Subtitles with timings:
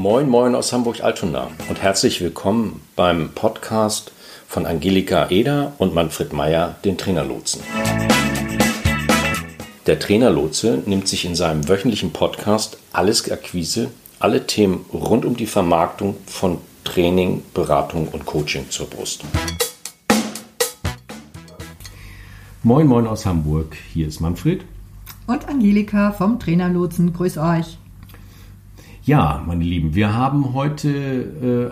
[0.00, 4.12] Moin, moin aus Hamburg-Altona und herzlich willkommen beim Podcast
[4.46, 7.62] von Angelika Eder und Manfred Meyer, den Trainerlotsen.
[9.88, 13.90] Der Trainerlotse nimmt sich in seinem wöchentlichen Podcast Alles Akquise,
[14.20, 19.24] alle Themen rund um die Vermarktung von Training, Beratung und Coaching zur Brust.
[22.62, 23.76] Moin, moin aus Hamburg.
[23.92, 24.64] Hier ist Manfred.
[25.26, 27.12] Und Angelika vom Trainerlotsen.
[27.12, 27.78] Grüß euch.
[29.08, 30.90] Ja, meine Lieben, wir haben heute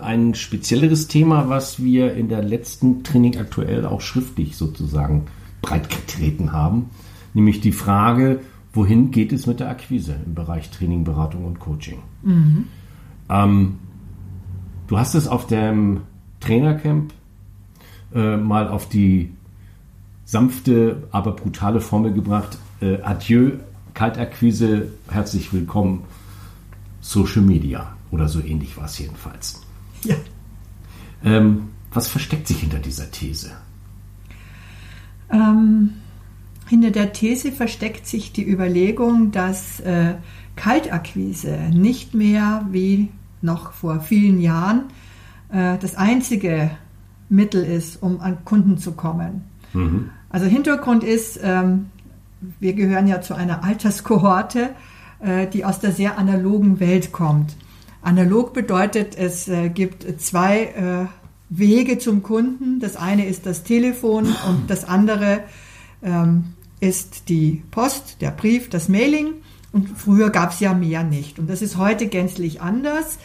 [0.01, 5.27] äh, ein spezielleres Thema, was wir in der letzten Training aktuell auch schriftlich sozusagen
[5.61, 6.89] breitgetreten haben,
[7.35, 8.41] nämlich die Frage,
[8.73, 11.99] wohin geht es mit der Akquise im Bereich Training, Beratung und Coaching?
[12.23, 12.69] Mhm.
[13.29, 13.79] Ähm,
[14.87, 16.05] du hast es auf dem
[16.41, 17.13] Trainercamp
[18.15, 19.31] äh, mal auf die
[20.25, 22.57] sanfte, aber brutale Formel gebracht.
[22.81, 23.59] Äh, adieu,
[23.93, 26.05] Kaltakquise, herzlich willkommen
[27.07, 29.61] Social Media oder so ähnlich war es jedenfalls.
[30.03, 30.17] Ja.
[31.25, 33.53] Ähm, was versteckt sich hinter dieser These?
[35.31, 35.91] Ähm,
[36.67, 40.15] hinter der These versteckt sich die Überlegung, dass äh,
[40.57, 43.09] Kaltakquise nicht mehr wie
[43.41, 44.87] noch vor vielen Jahren
[45.51, 46.73] äh, das einzige
[47.29, 49.45] Mittel ist, um an Kunden zu kommen.
[49.73, 50.11] Mhm.
[50.29, 51.87] Also Hintergrund ist, ähm,
[52.59, 54.71] wir gehören ja zu einer Alterskohorte,
[55.53, 57.57] die aus der sehr analogen Welt kommt.
[58.07, 61.07] Analog bedeutet, es äh, gibt zwei äh,
[61.49, 62.79] Wege zum Kunden.
[62.79, 65.41] Das eine ist das Telefon und das andere
[66.05, 66.45] ähm,
[66.79, 69.35] ist die Post, der Brief, das Mailing.
[69.73, 71.41] Und früher gab es ja mehr nicht.
[71.41, 73.19] Und das ist heute gänzlich anders.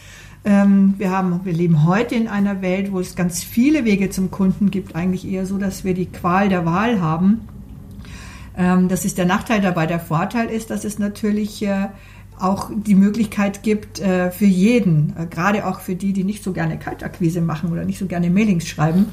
[0.44, 4.32] Ähm, wir, haben, wir leben heute in einer Welt, wo es ganz viele Wege zum
[4.32, 4.96] Kunden gibt.
[4.96, 7.42] Eigentlich eher so, dass wir die Qual der Wahl haben.
[8.56, 9.86] Ähm, das ist der Nachteil dabei.
[9.86, 11.88] Der Vorteil ist, dass es natürlich äh,
[12.38, 16.52] auch die Möglichkeit gibt äh, für jeden, äh, gerade auch für die, die nicht so
[16.52, 19.06] gerne Kaltakquise machen oder nicht so gerne Mailings schreiben,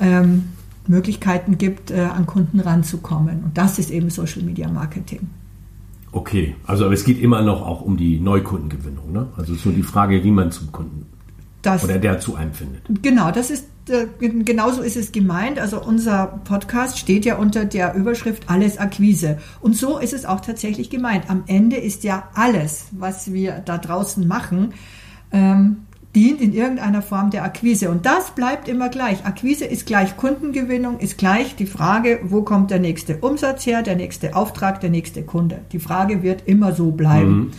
[0.00, 0.44] ähm,
[0.86, 3.44] Möglichkeiten gibt, an Kunden ranzukommen.
[3.44, 5.28] Und das ist eben Social Media Marketing.
[6.10, 9.12] Okay, also aber es geht immer noch auch um die Neukundengewinnung.
[9.12, 9.28] Ne?
[9.36, 11.06] Also nur die Frage, wie man zum Kunden
[11.62, 12.82] das, oder der zu einem findet.
[13.02, 15.58] Genau, das ist äh, genauso ist es gemeint.
[15.58, 19.38] Also unser Podcast steht ja unter der Überschrift Alles Akquise.
[19.60, 21.28] Und so ist es auch tatsächlich gemeint.
[21.28, 24.74] Am Ende ist ja alles, was wir da draußen machen,
[25.32, 27.90] ähm, dient in irgendeiner Form der Akquise.
[27.90, 29.24] Und das bleibt immer gleich.
[29.24, 33.96] Akquise ist gleich Kundengewinnung, ist gleich die Frage, wo kommt der nächste Umsatz her, der
[33.96, 35.60] nächste Auftrag, der nächste Kunde.
[35.72, 37.30] Die Frage wird immer so bleiben.
[37.30, 37.50] Mhm.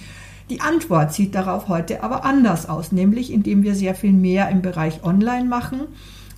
[0.52, 4.62] Die Antwort sieht darauf heute aber anders aus, nämlich indem wir sehr viel mehr im
[4.62, 5.84] Bereich Online machen.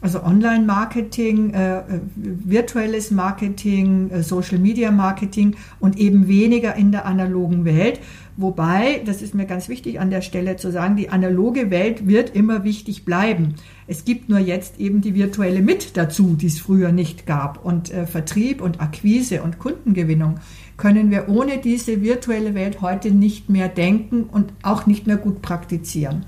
[0.02, 1.84] Also Online-Marketing, äh, äh,
[2.16, 8.02] virtuelles Marketing, äh, Social-Media-Marketing und eben weniger in der analogen Welt.
[8.36, 12.36] Wobei, das ist mir ganz wichtig an der Stelle zu sagen, die analoge Welt wird
[12.36, 13.56] immer wichtig bleiben.
[13.86, 17.64] Es gibt nur jetzt eben die virtuelle mit dazu, die es früher nicht gab.
[17.64, 20.40] Und äh, Vertrieb und Akquise und Kundengewinnung
[20.78, 25.44] können wir ohne diese virtuelle Welt heute nicht mehr denken und auch nicht mehr gut
[25.44, 26.26] praktizieren.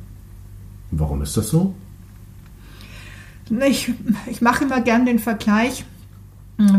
[0.91, 1.73] Warum ist das so?
[3.67, 3.91] Ich,
[4.27, 5.85] ich mache immer gern den Vergleich,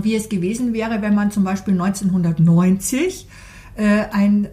[0.03, 3.27] wie es gewesen wäre, wenn man zum Beispiel 1990
[3.77, 4.49] äh, ein, äh,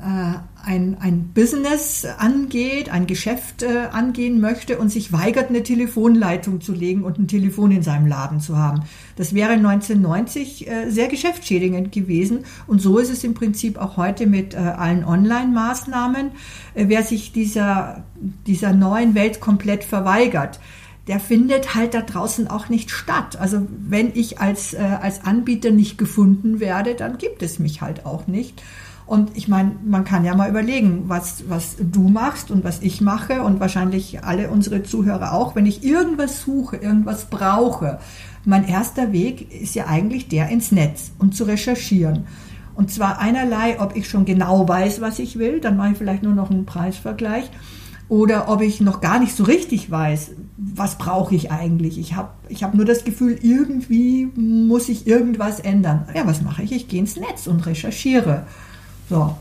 [0.64, 6.74] ein, ein Business angeht, ein Geschäft äh, angehen möchte und sich weigert, eine Telefonleitung zu
[6.74, 8.84] legen und ein Telefon in seinem Laden zu haben.
[9.18, 14.26] Das wäre 1990 äh, sehr geschäftsschädigend gewesen und so ist es im Prinzip auch heute
[14.26, 16.32] mit äh, allen Online-Maßnahmen.
[16.74, 18.06] Äh, wer sich dieser,
[18.48, 20.60] dieser neuen Welt komplett verweigert,
[21.08, 23.36] der findet halt da draußen auch nicht statt.
[23.38, 28.06] Also wenn ich als, äh, als Anbieter nicht gefunden werde, dann gibt es mich halt
[28.06, 28.64] auch nicht.
[29.06, 33.02] Und ich meine, man kann ja mal überlegen, was, was du machst und was ich
[33.02, 35.56] mache und wahrscheinlich alle unsere Zuhörer auch.
[35.56, 38.00] Wenn ich irgendwas suche, irgendwas brauche,
[38.46, 42.26] mein erster Weg ist ja eigentlich der ins Netz und zu recherchieren.
[42.76, 46.24] Und zwar einerlei, ob ich schon genau weiß, was ich will, dann mache ich vielleicht
[46.24, 47.50] nur noch einen Preisvergleich,
[48.10, 51.98] oder ob ich noch gar nicht so richtig weiß, was brauche ich eigentlich.
[51.98, 56.08] Ich habe ich hab nur das Gefühl, irgendwie muss ich irgendwas ändern.
[56.14, 56.72] Ja, was mache ich?
[56.74, 58.46] Ich gehe ins Netz und recherchiere.
[59.14, 59.38] So.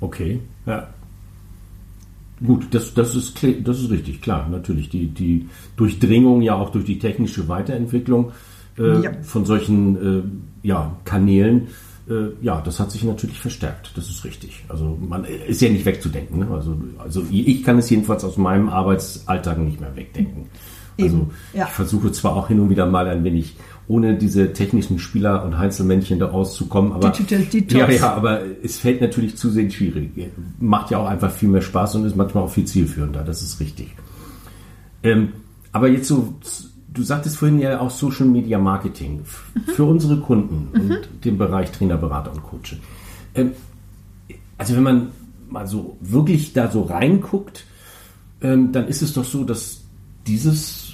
[0.00, 0.88] Okay, ja.
[2.44, 4.88] Gut, das, das, ist, das ist richtig, klar, natürlich.
[4.88, 8.32] Die, die Durchdringung ja auch durch die technische Weiterentwicklung
[8.78, 9.12] äh, ja.
[9.22, 10.22] von solchen äh,
[10.66, 11.68] ja, Kanälen,
[12.08, 13.92] äh, ja, das hat sich natürlich verstärkt.
[13.94, 14.64] Das ist richtig.
[14.68, 16.38] Also man ist ja nicht wegzudenken.
[16.38, 16.48] Ne?
[16.50, 20.46] Also, also ich kann es jedenfalls aus meinem Arbeitsalltag nicht mehr wegdenken.
[20.98, 21.66] Also ja.
[21.66, 23.56] ich versuche zwar auch hin und wieder mal ein wenig
[23.88, 27.72] ohne diese technischen Spieler und Einzelmännchen da auszukommen, aber Digital Detox.
[27.72, 30.10] ja, ja, aber es fällt natürlich zusehends schwierig.
[30.58, 33.22] Macht ja auch einfach viel mehr Spaß und ist manchmal auch viel zielführender.
[33.22, 33.94] Das ist richtig.
[35.02, 35.32] Ähm,
[35.70, 36.34] aber jetzt so,
[36.92, 39.18] du sagtest vorhin ja auch Social Media Marketing
[39.54, 39.60] mhm.
[39.72, 40.90] für unsere Kunden mhm.
[40.90, 42.78] und den Bereich Trainer, Berater und Coaching.
[43.34, 43.52] Ähm,
[44.58, 45.08] also wenn man
[45.48, 47.64] mal so wirklich da so reinguckt,
[48.40, 49.82] ähm, dann ist es doch so, dass
[50.26, 50.85] dieses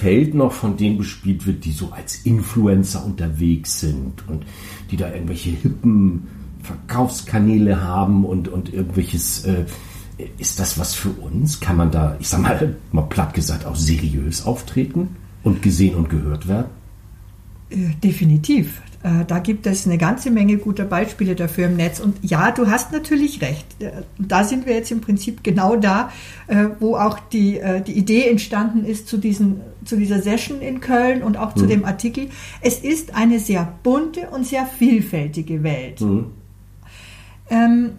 [0.00, 4.46] Feld noch von denen bespielt wird, die so als Influencer unterwegs sind und
[4.90, 6.26] die da irgendwelche hippen
[6.62, 9.66] Verkaufskanäle haben und, und irgendwelches, äh,
[10.38, 11.60] ist das was für uns?
[11.60, 16.08] Kann man da, ich sag mal, mal platt gesagt, auch seriös auftreten und gesehen und
[16.08, 16.70] gehört werden?
[17.68, 18.80] Äh, definitiv.
[19.02, 22.00] Äh, da gibt es eine ganze Menge guter Beispiele dafür im Netz.
[22.00, 23.66] Und ja, du hast natürlich recht.
[23.80, 26.10] Äh, da sind wir jetzt im Prinzip genau da,
[26.48, 31.22] äh, wo auch die, die Idee entstanden ist zu, diesen, zu dieser Session in Köln
[31.22, 31.68] und auch zu mhm.
[31.68, 32.28] dem Artikel.
[32.60, 36.00] Es ist eine sehr bunte und sehr vielfältige Welt.
[36.00, 36.26] Mhm.
[37.48, 37.90] Ähm,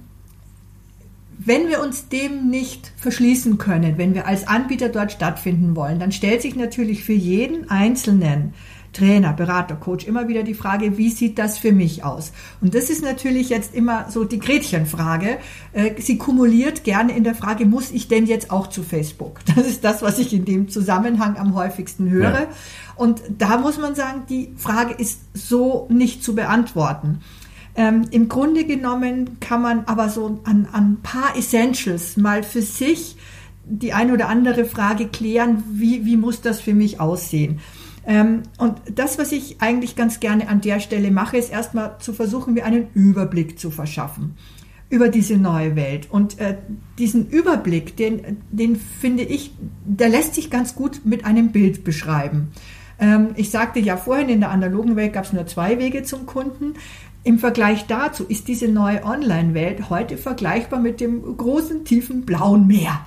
[1.43, 6.11] wenn wir uns dem nicht verschließen können, wenn wir als Anbieter dort stattfinden wollen, dann
[6.11, 8.53] stellt sich natürlich für jeden Einzelnen
[8.93, 12.33] Trainer, Berater, Coach immer wieder die Frage, wie sieht das für mich aus?
[12.59, 15.37] Und das ist natürlich jetzt immer so die Gretchenfrage.
[15.71, 19.39] Äh, sie kumuliert gerne in der Frage, muss ich denn jetzt auch zu Facebook?
[19.55, 22.41] Das ist das, was ich in dem Zusammenhang am häufigsten höre.
[22.41, 22.47] Ja.
[22.95, 27.19] Und da muss man sagen, die Frage ist so nicht zu beantworten.
[27.75, 32.61] Ähm, Im Grunde genommen kann man aber so an, an ein paar Essentials mal für
[32.61, 33.17] sich
[33.63, 37.59] die eine oder andere Frage klären, wie, wie muss das für mich aussehen?
[38.05, 42.13] Ähm, und das, was ich eigentlich ganz gerne an der Stelle mache, ist erstmal zu
[42.13, 44.35] versuchen, mir einen Überblick zu verschaffen
[44.89, 46.07] über diese neue Welt.
[46.11, 46.57] Und äh,
[46.99, 49.53] diesen Überblick, den, den finde ich,
[49.85, 52.51] der lässt sich ganz gut mit einem Bild beschreiben.
[52.99, 56.25] Ähm, ich sagte ja vorhin, in der analogen Welt gab es nur zwei Wege zum
[56.25, 56.73] Kunden.
[57.23, 63.05] Im Vergleich dazu ist diese neue Online-Welt heute vergleichbar mit dem großen, tiefen blauen Meer.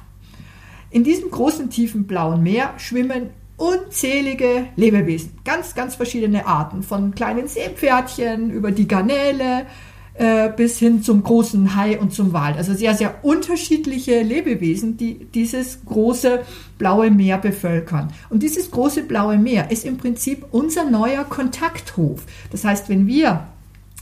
[0.90, 7.48] In diesem großen, tiefen blauen Meer schwimmen unzählige Lebewesen, ganz, ganz verschiedene Arten, von kleinen
[7.48, 9.66] Seepferdchen über die Garnele
[10.14, 12.54] äh, bis hin zum großen Hai und zum Wal.
[12.54, 16.42] Also sehr, sehr unterschiedliche Lebewesen, die dieses große
[16.78, 18.12] blaue Meer bevölkern.
[18.30, 22.22] Und dieses große blaue Meer ist im Prinzip unser neuer Kontakthof.
[22.50, 23.48] Das heißt, wenn wir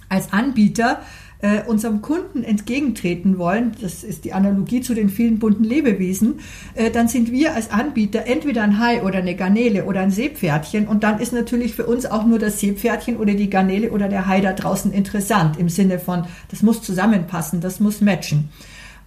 [0.08, 1.00] als Anbieter
[1.42, 6.40] äh, unserem Kunden entgegentreten wollen, das ist die Analogie zu den vielen bunten Lebewesen,
[6.74, 10.86] äh, dann sind wir als Anbieter entweder ein Hai oder eine Garnele oder ein Seepferdchen
[10.86, 14.26] und dann ist natürlich für uns auch nur das Seepferdchen oder die Garnele oder der
[14.26, 18.48] Hai da draußen interessant im Sinne von, das muss zusammenpassen, das muss matchen.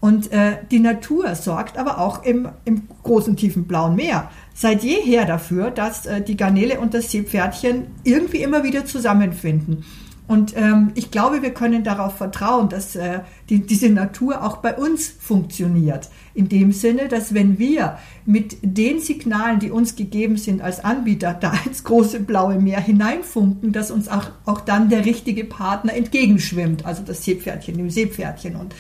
[0.02, 5.26] Und äh, die Natur sorgt aber auch im, im großen, tiefen blauen Meer seit jeher
[5.26, 9.86] dafür, dass äh, die Garnele und das Seepferdchen irgendwie immer wieder zusammenfinden.
[10.28, 13.20] Und ähm, ich glaube, wir können darauf vertrauen, dass äh,
[13.50, 16.10] die, diese Natur auch bei uns funktioniert.
[16.34, 21.36] In dem Sinne, dass wenn wir mit den Signalen, die uns gegeben sind als Anbieter,
[21.40, 26.86] da ins große blaue Meer hineinfunken, dass uns auch, auch dann der richtige Partner entgegenschwimmt.
[26.86, 28.74] Also das Seepferdchen dem Seepferdchen und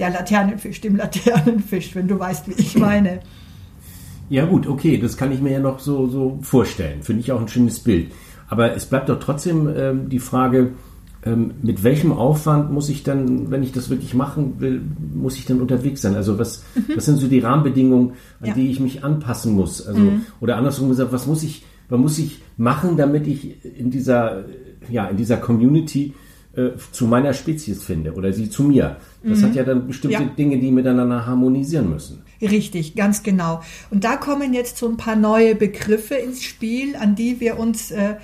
[0.00, 3.20] der Laternenfisch dem Laternenfisch, wenn du weißt, wie ich meine.
[4.28, 7.02] Ja gut, okay, das kann ich mir ja noch so, so vorstellen.
[7.02, 8.12] Finde ich auch ein schönes Bild.
[8.48, 10.72] Aber es bleibt doch trotzdem ähm, die Frage,
[11.28, 14.82] ähm, mit welchem Aufwand muss ich dann, wenn ich das wirklich machen will,
[15.14, 16.14] muss ich dann unterwegs sein?
[16.14, 16.96] Also was, mhm.
[16.96, 18.54] was sind so die Rahmenbedingungen, an ja.
[18.54, 19.86] die ich mich anpassen muss?
[19.86, 20.22] Also, mhm.
[20.40, 24.44] Oder andersrum gesagt, was muss ich, was muss ich machen, damit ich in dieser,
[24.88, 26.14] ja, in dieser Community
[26.54, 28.96] äh, zu meiner Spezies finde oder sie zu mir?
[29.22, 29.44] Das mhm.
[29.44, 30.30] hat ja dann bestimmte ja.
[30.38, 32.22] Dinge, die miteinander harmonisieren müssen.
[32.40, 33.60] Richtig, ganz genau.
[33.90, 37.90] Und da kommen jetzt so ein paar neue Begriffe ins Spiel, an die wir uns
[37.90, 38.14] äh,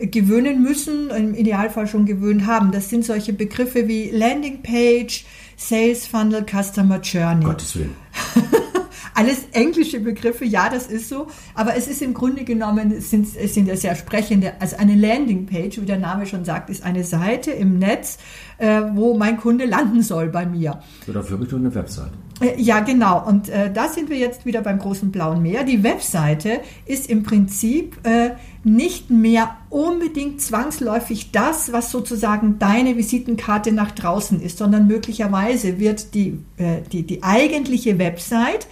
[0.00, 2.72] gewöhnen müssen, im Idealfall schon gewöhnt haben.
[2.72, 5.24] Das sind solche Begriffe wie Landing Page,
[5.56, 7.44] Sales Funnel, Customer Journey.
[7.44, 7.94] Gottes Willen.
[9.14, 13.26] Alles englische Begriffe, ja, das ist so, aber es ist im Grunde genommen, es sind,
[13.36, 17.02] es sind ja sehr sprechende, also eine Landingpage, wie der Name schon sagt, ist eine
[17.02, 18.18] Seite im Netz,
[18.58, 20.80] äh, wo mein Kunde landen soll bei mir.
[21.04, 22.12] So, dafür habe ich eine Website.
[22.40, 23.26] Äh, ja, genau.
[23.26, 25.64] Und äh, da sind wir jetzt wieder beim großen blauen Meer.
[25.64, 28.30] Die Webseite ist im Prinzip äh,
[28.64, 36.14] nicht mehr unbedingt zwangsläufig das, was sozusagen deine Visitenkarte nach draußen ist, sondern möglicherweise wird
[36.14, 38.66] die, äh, die, die eigentliche Website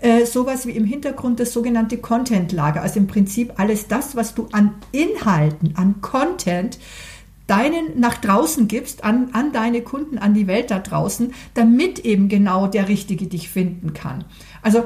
[0.00, 2.82] äh, sowas wie im Hintergrund das sogenannte Content-Lager.
[2.82, 6.78] Also im Prinzip alles das, was du an Inhalten, an Content
[7.46, 12.28] deinen nach draußen gibst, an, an deine Kunden, an die Welt da draußen, damit eben
[12.28, 14.24] genau der Richtige dich finden kann.
[14.62, 14.84] Also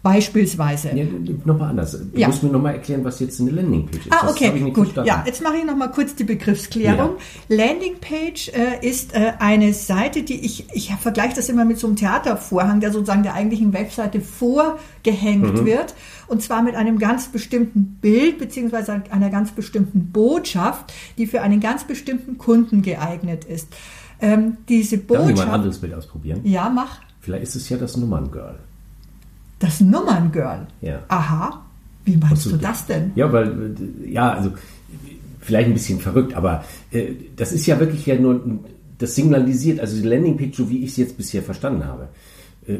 [0.00, 0.90] Beispielsweise.
[0.94, 1.04] Ja,
[1.44, 1.90] nochmal anders.
[1.92, 2.28] Du Ja.
[2.28, 4.12] musst mir nochmal erklären, was jetzt eine Landingpage ist.
[4.12, 4.74] Ah, Das okay, gut.
[4.76, 5.08] verstanden.
[5.08, 7.16] Ja, jetzt mache ich noch mal kurz die Begriffsklärung.
[7.48, 11.96] Landingpage äh, ist äh, eine Seite, die ich, ich vergleiche das immer mit so einem
[11.96, 15.66] Theatervorhang, der sozusagen der eigentlichen Webseite vorgehängt Mhm.
[15.66, 15.94] wird.
[16.28, 21.60] Und zwar mit einem ganz bestimmten Bild beziehungsweise einer ganz bestimmten Botschaft, die für einen
[21.60, 23.68] ganz bestimmten Kunden geeignet ist.
[24.20, 25.52] Ähm, diese Darf ich mal ein Botschaft.
[25.52, 26.40] anderes Bild ausprobieren?
[26.44, 27.00] Ja, mach.
[27.20, 28.58] Vielleicht ist es ja das Nummerngirl.
[29.58, 30.66] Das Nummerngirl.
[30.82, 31.00] Ja.
[31.08, 31.64] Aha.
[32.04, 33.12] Wie meinst Also, du das denn?
[33.14, 34.52] Ja, weil, äh, ja, also
[35.40, 38.40] vielleicht ein bisschen verrückt, aber äh, das ist ja wirklich ja nur,
[38.98, 42.08] das signalisiert, also die Landingpage, so wie ich es jetzt bisher verstanden habe,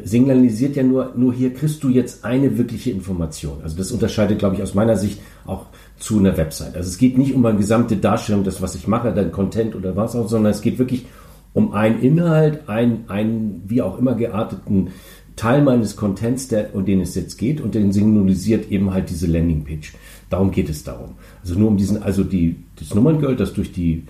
[0.03, 3.57] signalisiert ja nur, nur hier kriegst du jetzt eine wirkliche Information.
[3.63, 5.65] Also das unterscheidet, glaube ich, aus meiner Sicht auch
[5.97, 6.75] zu einer Website.
[6.75, 9.95] Also es geht nicht um eine gesamte Darstellung, das, was ich mache, dein Content oder
[9.95, 11.05] was auch, sondern es geht wirklich
[11.53, 14.89] um einen Inhalt, einen, einen wie auch immer gearteten
[15.35, 19.25] Teil meines Contents, der, um den es jetzt geht, und den signalisiert eben halt diese
[19.25, 19.93] Landingpage.
[20.29, 21.15] Darum geht es darum.
[21.41, 24.03] Also nur um diesen, also die, das Nummerngirl, das durch die,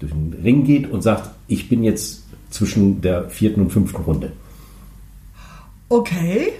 [0.00, 4.32] durch den Ring geht und sagt, ich bin jetzt zwischen der vierten und fünften Runde.
[5.88, 6.52] Okay.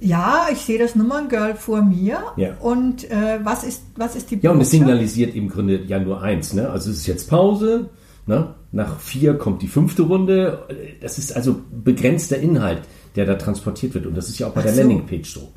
[0.00, 2.18] Ja, ich sehe das Nummerngirl vor mir.
[2.36, 2.54] Ja.
[2.60, 4.70] Und äh, was, ist, was ist die Ja, und es Botschaft?
[4.72, 6.52] signalisiert im Grunde ja nur eins.
[6.52, 6.68] Ne?
[6.68, 7.88] Also es ist jetzt Pause.
[8.26, 8.54] Ne?
[8.72, 10.66] Nach vier kommt die fünfte Runde.
[11.00, 12.82] Das ist also begrenzter Inhalt,
[13.16, 14.06] der da transportiert wird.
[14.06, 14.80] Und das ist ja auch bei Ach der so.
[14.80, 15.52] Landingpage so.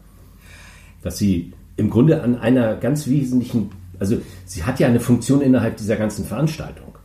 [1.01, 5.77] Dass sie im Grunde an einer ganz wesentlichen, also sie hat ja eine Funktion innerhalb
[5.77, 6.96] dieser ganzen Veranstaltung.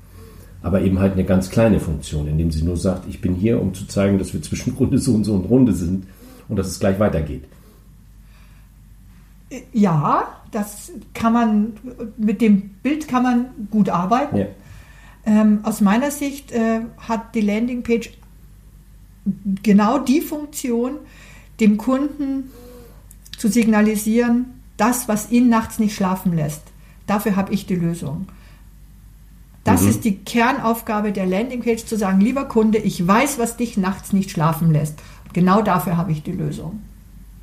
[0.62, 3.74] Aber eben halt eine ganz kleine Funktion, indem sie nur sagt, ich bin hier, um
[3.74, 6.06] zu zeigen, dass wir zwischen Runde so und so und Runde sind
[6.48, 7.44] und dass es gleich weitergeht.
[9.72, 11.72] Ja, das kann man,
[12.16, 14.36] mit dem Bild kann man gut arbeiten.
[14.36, 14.46] Ja.
[15.24, 18.10] Ähm, aus meiner Sicht äh, hat die Landingpage
[19.62, 20.98] genau die Funktion,
[21.60, 22.50] dem Kunden
[23.36, 26.62] zu signalisieren, das, was ihn nachts nicht schlafen lässt.
[27.06, 28.26] Dafür habe ich die Lösung.
[29.64, 34.12] Das ist die Kernaufgabe der Landingpage, zu sagen, lieber Kunde, ich weiß, was dich nachts
[34.12, 34.98] nicht schlafen lässt.
[35.32, 36.82] Genau dafür habe ich die Lösung.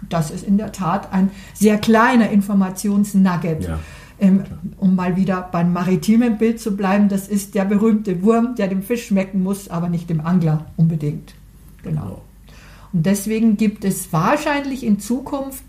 [0.10, 3.68] Das ist in der Tat ein sehr kleiner Informationsnugget.
[3.68, 3.80] Ja.
[4.22, 4.44] Ähm,
[4.78, 8.84] um mal wieder beim maritimen Bild zu bleiben, das ist der berühmte Wurm, der dem
[8.84, 11.36] Fisch schmecken muss, aber nicht dem Angler unbedingt.
[11.84, 12.22] Genau.
[12.92, 15.64] Und deswegen gibt es wahrscheinlich in Zukunft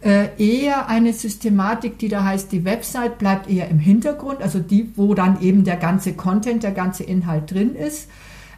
[0.00, 5.12] eher eine Systematik, die da heißt, die Website bleibt eher im Hintergrund, also die, wo
[5.12, 8.08] dann eben der ganze Content, der ganze Inhalt drin ist.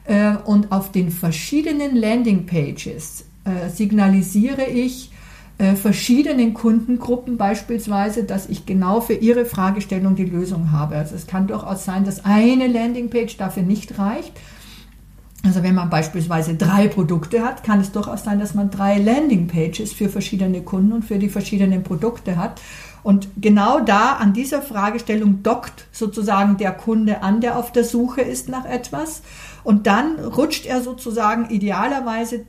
[0.05, 5.13] Äh, und auf den verschiedenen Landingpages äh, signalisiere ich
[5.59, 10.97] äh, verschiedenen Kundengruppen beispielsweise, dass ich genau für ihre Fragestellung die Lösung habe.
[10.97, 14.33] Also es kann durchaus sein, dass eine Landingpage dafür nicht reicht.
[15.43, 19.93] Also wenn man beispielsweise drei Produkte hat, kann es durchaus sein, dass man drei Landingpages
[19.93, 22.61] für verschiedene Kunden und für die verschiedenen Produkte hat.
[23.03, 28.21] Und genau da an dieser Fragestellung dockt sozusagen der Kunde an, der auf der Suche
[28.21, 29.23] ist nach etwas.
[29.65, 32.45] Und dann rutscht er sozusagen idealerweise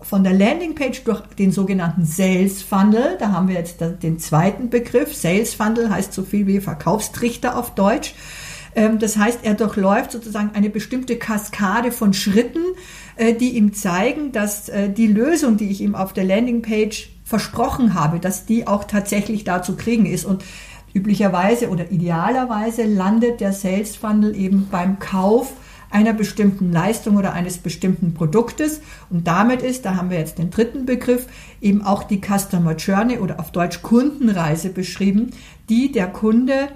[0.00, 3.16] von der Landingpage durch den sogenannten Sales Funnel.
[3.18, 5.14] Da haben wir jetzt den zweiten Begriff.
[5.14, 8.14] Sales Funnel heißt so viel wie Verkaufstrichter auf Deutsch.
[8.78, 12.62] Ähm, Das heißt, er durchläuft sozusagen eine bestimmte Kaskade von Schritten,
[13.16, 17.94] äh, die ihm zeigen, dass äh, die Lösung, die ich ihm auf der Landingpage versprochen
[17.94, 20.24] habe, dass die auch tatsächlich da zu kriegen ist.
[20.24, 20.44] Und
[20.94, 25.52] üblicherweise oder idealerweise landet der Sales Funnel eben beim Kauf
[25.90, 28.80] einer bestimmten Leistung oder eines bestimmten Produktes.
[29.10, 31.26] Und damit ist, da haben wir jetzt den dritten Begriff,
[31.60, 35.30] eben auch die Customer Journey oder auf Deutsch Kundenreise beschrieben,
[35.68, 36.68] die der Kunde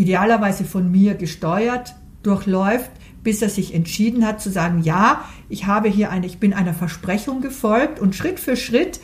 [0.00, 2.90] idealerweise von mir gesteuert durchläuft,
[3.22, 6.74] bis er sich entschieden hat zu sagen, ja, ich habe hier eine, ich bin einer
[6.74, 9.00] Versprechung gefolgt und Schritt für Schritt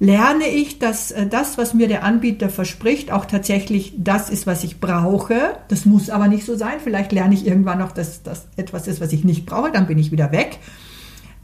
[0.00, 4.64] lerne ich, dass äh, das, was mir der Anbieter verspricht, auch tatsächlich das ist, was
[4.64, 5.58] ich brauche.
[5.68, 6.80] Das muss aber nicht so sein.
[6.82, 9.98] Vielleicht lerne ich irgendwann noch, dass das etwas ist, was ich nicht brauche, dann bin
[9.98, 10.58] ich wieder weg.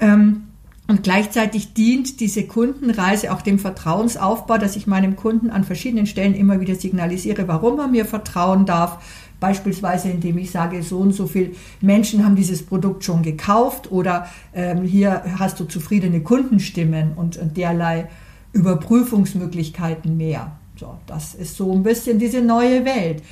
[0.00, 0.45] Ähm,
[0.88, 6.34] und gleichzeitig dient diese Kundenreise auch dem Vertrauensaufbau, dass ich meinem Kunden an verschiedenen Stellen
[6.34, 8.98] immer wieder signalisiere, warum er mir vertrauen darf.
[9.40, 11.50] Beispielsweise, indem ich sage, so und so viele
[11.80, 17.56] Menschen haben dieses Produkt schon gekauft oder ähm, hier hast du zufriedene Kundenstimmen und, und
[17.56, 18.08] derlei
[18.52, 20.52] Überprüfungsmöglichkeiten mehr.
[20.78, 23.22] So, das ist so ein bisschen diese neue Welt.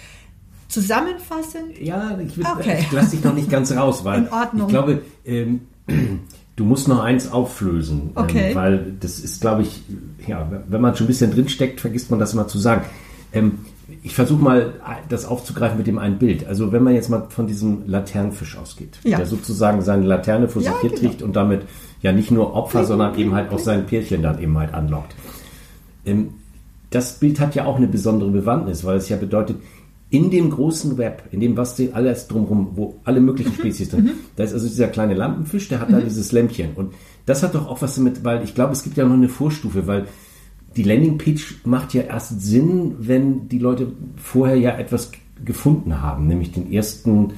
[0.68, 2.78] Zusammenfassend, Ja, ich, will, Okay.
[2.80, 4.66] ich lasse dich noch nicht ganz raus, weil In Ordnung.
[4.66, 5.61] ich glaube, ähm,
[6.56, 8.11] du musst noch eins auflösen.
[8.14, 8.50] Okay.
[8.50, 9.82] Ähm, weil das ist, glaube ich,
[10.26, 12.84] ja, wenn man schon ein bisschen drinsteckt, vergisst man das immer zu sagen.
[13.32, 13.58] Ähm,
[14.02, 14.73] ich versuche mal,
[15.08, 16.46] das aufzugreifen mit dem einen Bild.
[16.46, 19.18] Also wenn man jetzt mal von diesem Laternenfisch ausgeht, ja.
[19.18, 20.94] der sozusagen seine Laterne vor sich ja, genau.
[20.94, 21.62] trägt und damit
[22.00, 24.73] ja nicht nur Opfer, Kling, sondern Kling, eben halt auch sein Pärchen dann eben halt
[24.73, 25.14] anlockt.
[26.06, 26.34] Ähm,
[26.90, 29.56] das Bild hat ja auch eine besondere Bewandtnis, weil es ja bedeutet,
[30.14, 33.56] in dem großen Web, in dem was alles drumherum, wo alle möglichen mhm.
[33.56, 34.11] Spezies drin, mhm.
[34.37, 35.94] da ist also dieser kleine Lampenfisch, der hat mhm.
[35.94, 36.75] da dieses Lämpchen.
[36.76, 36.94] Und
[37.26, 39.88] das hat doch auch was damit, weil ich glaube, es gibt ja noch eine Vorstufe,
[39.88, 40.06] weil
[40.76, 45.11] die Landingpage macht ja erst Sinn, wenn die Leute vorher ja etwas
[45.44, 47.33] gefunden haben, nämlich den ersten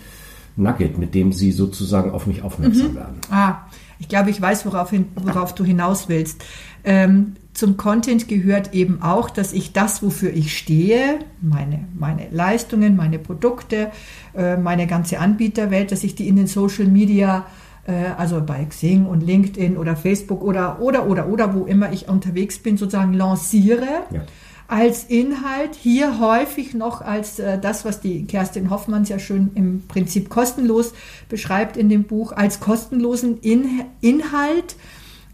[0.56, 2.96] Nugget, mit dem sie sozusagen auf mich aufmerksam mhm.
[2.96, 3.20] werden.
[3.30, 3.58] Ah,
[3.98, 6.44] ich glaube, ich weiß, worauf, hin, worauf du hinaus willst.
[6.84, 12.96] Ähm, zum Content gehört eben auch, dass ich das, wofür ich stehe, meine, meine Leistungen,
[12.96, 13.90] meine Produkte,
[14.34, 17.46] äh, meine ganze Anbieterwelt, dass ich die in den Social Media,
[17.86, 22.08] äh, also bei Xing und LinkedIn oder Facebook oder, oder, oder, oder, wo immer ich
[22.08, 23.86] unterwegs bin, sozusagen lanciere.
[24.10, 24.22] Ja.
[24.68, 29.87] Als Inhalt, hier häufig noch als äh, das, was die Kerstin Hoffmann ja schön im
[29.87, 30.92] Prinzip kostenlos
[31.28, 34.75] beschreibt in dem Buch, als kostenlosen in Inhalt,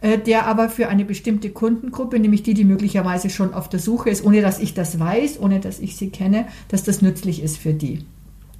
[0.03, 4.11] äh, der aber für eine bestimmte Kundengruppe, nämlich die, die möglicherweise schon auf der Suche
[4.11, 7.57] ist, ohne dass ich das weiß, ohne dass ich sie kenne, dass das nützlich ist
[7.57, 8.05] für die.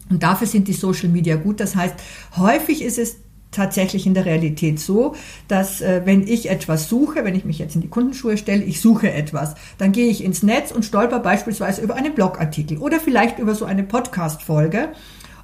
[0.09, 1.61] Und dafür sind die Social Media gut.
[1.61, 1.95] Das heißt,
[2.37, 3.17] häufig ist es
[3.53, 5.15] tatsächlich in der Realität so,
[5.47, 8.81] dass äh, wenn ich etwas suche, wenn ich mich jetzt in die Kundenschuhe stelle, ich
[8.81, 13.39] suche etwas, dann gehe ich ins Netz und stolper beispielsweise über einen Blogartikel oder vielleicht
[13.39, 14.89] über so eine Podcast-Folge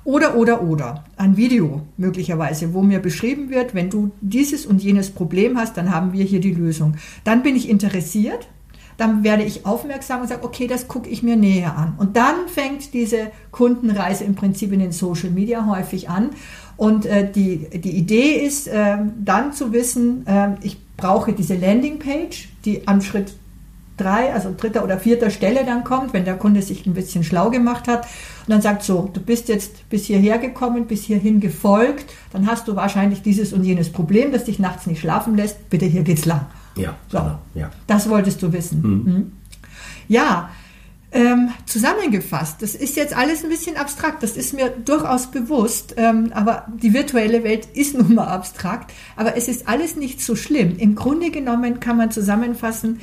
[0.04, 1.04] oder, oder, oder.
[1.16, 5.94] Ein Video möglicherweise, wo mir beschrieben wird, wenn du dieses und jenes Problem hast, dann
[5.94, 6.96] haben wir hier die Lösung.
[7.24, 8.48] Dann bin ich interessiert,
[8.96, 11.94] dann werde ich aufmerksam und sage, okay, das gucke ich mir näher an.
[11.98, 16.30] Und dann fängt diese Kundenreise im Prinzip in den Social Media häufig an.
[16.78, 22.48] Und äh, die, die Idee ist äh, dann zu wissen, äh, ich brauche diese Landingpage,
[22.64, 23.34] die am Schritt
[23.96, 27.50] drei, also dritter oder vierter Stelle dann kommt, wenn der Kunde sich ein bisschen schlau
[27.50, 28.04] gemacht hat
[28.46, 32.68] und dann sagt so, du bist jetzt bis hierher gekommen, bis hierhin gefolgt, dann hast
[32.68, 36.26] du wahrscheinlich dieses und jenes Problem, das dich nachts nicht schlafen lässt, bitte hier geht's
[36.26, 36.46] lang.
[36.76, 37.70] Ja, so, genau, ja.
[37.88, 38.80] Das wolltest du wissen.
[38.82, 39.12] Mhm.
[39.12, 39.32] Mhm.
[40.06, 40.50] Ja,
[41.10, 46.32] ähm, zusammengefasst, das ist jetzt alles ein bisschen abstrakt, das ist mir durchaus bewusst, ähm,
[46.34, 50.76] aber die virtuelle Welt ist nun mal abstrakt, aber es ist alles nicht so schlimm.
[50.78, 53.00] Im Grunde genommen kann man zusammenfassen,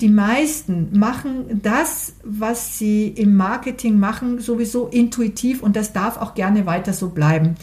[0.00, 6.34] die meisten machen das, was sie im Marketing machen, sowieso intuitiv und das darf auch
[6.34, 7.56] gerne weiter so bleiben.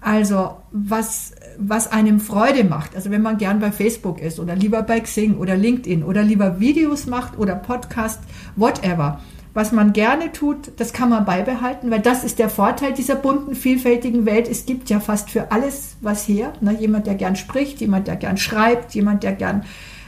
[0.00, 4.82] Also was, was einem Freude macht, also wenn man gern bei Facebook ist oder lieber
[4.82, 8.20] bei Xing oder LinkedIn oder lieber Videos macht oder Podcast,
[8.56, 9.20] whatever,
[9.52, 13.54] was man gerne tut, das kann man beibehalten, weil das ist der Vorteil dieser bunten,
[13.54, 14.48] vielfältigen Welt.
[14.48, 16.52] Es gibt ja fast für alles was her.
[16.60, 16.76] Ne?
[16.78, 19.64] Jemand, der gern spricht, jemand, der gern schreibt, jemand, der gern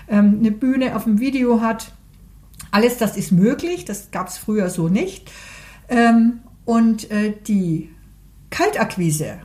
[0.08, 1.92] ähm, eine Bühne auf dem Video hat.
[2.70, 5.30] Alles das ist möglich, das gab es früher so nicht.
[5.88, 7.90] Ähm, und äh, die
[8.50, 9.40] Kaltakquise,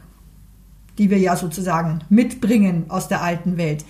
[1.00, 3.84] die wir ja sozusagen mitbringen aus der alten Welt,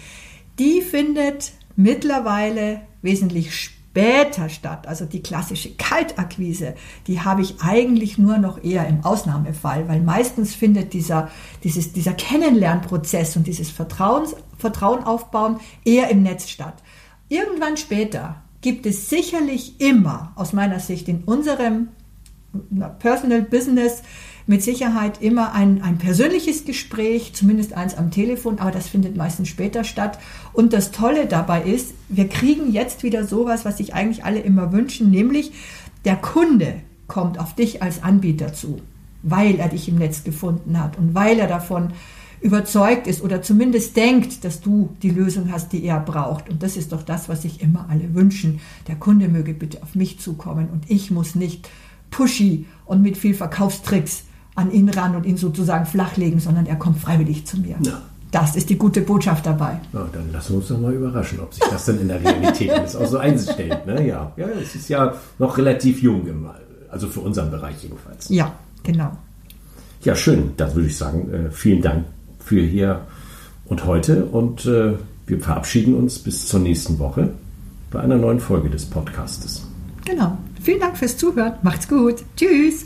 [0.58, 3.77] die findet mittlerweile wesentlich später
[4.50, 4.88] statt.
[4.88, 6.76] Also die klassische Kaltakquise,
[7.08, 11.30] die habe ich eigentlich nur noch eher im Ausnahmefall, weil meistens findet dieser,
[11.64, 16.76] dieses, dieser Kennenlernprozess und dieses Vertrauens, Vertrauen aufbauen eher im Netz statt.
[17.30, 21.90] Irgendwann später gibt es sicherlich immer, aus meiner Sicht, in unserem
[23.00, 24.02] Personal Business
[24.48, 29.50] mit Sicherheit immer ein, ein persönliches Gespräch, zumindest eins am Telefon, aber das findet meistens
[29.50, 30.18] später statt.
[30.54, 34.72] Und das Tolle dabei ist, wir kriegen jetzt wieder sowas, was sich eigentlich alle immer
[34.72, 35.52] wünschen, nämlich
[36.06, 36.76] der Kunde
[37.08, 38.82] kommt auf dich als Anbieter zu,
[39.22, 41.92] weil er dich im Netz gefunden hat und weil er davon
[42.40, 46.50] überzeugt ist oder zumindest denkt, dass du die Lösung hast, die er braucht.
[46.50, 48.62] Und das ist doch das, was sich immer alle wünschen.
[48.88, 51.68] Der Kunde möge bitte auf mich zukommen und ich muss nicht
[52.12, 54.24] pushy und mit viel Verkaufstricks
[54.58, 57.76] an ihn ran und ihn sozusagen flachlegen, sondern er kommt freiwillig zu mir.
[57.84, 58.02] Ja.
[58.32, 59.80] Das ist die gute Botschaft dabei.
[59.93, 62.72] Ja, dann lassen wir uns doch mal überraschen, ob sich das dann in der Realität
[62.72, 63.86] alles auch so einstellt.
[63.86, 64.06] Ne?
[64.08, 64.34] Ja.
[64.36, 66.28] ja, es ist ja noch relativ jung,
[66.89, 68.28] also für unseren Bereich jedenfalls.
[68.30, 68.52] Ja,
[68.84, 69.12] genau.
[70.04, 70.52] Ja, schön.
[70.58, 72.06] Dann würde ich sagen, äh, vielen Dank
[72.39, 73.02] für hier
[73.65, 74.93] und heute und äh,
[75.28, 77.30] wir verabschieden uns bis zur nächsten Woche
[77.91, 79.65] bei einer neuen Folge des Podcastes.
[80.06, 80.38] Genau.
[80.62, 81.54] Vielen Dank fürs Zuhören.
[81.62, 82.24] Macht's gut.
[82.36, 82.86] Tschüss.